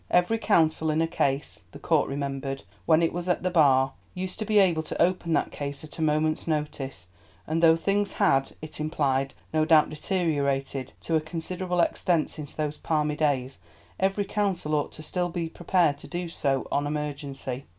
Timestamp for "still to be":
14.95-15.49